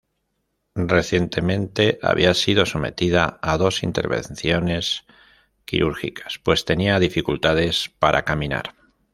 Recientemente 0.87 1.99
había 2.01 2.33
sido 2.33 2.65
sometida 2.65 3.37
a 3.43 3.55
dos 3.57 3.83
intervenciones 3.83 5.05
quirúrgicas 5.63 6.39
pues 6.39 6.65
tenía 6.65 6.97
dificultades 6.97 7.89
para 7.99 8.25
caminar. 8.25 8.73